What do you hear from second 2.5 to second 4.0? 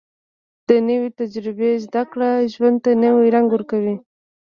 ژوند ته نوې رنګ ورکوي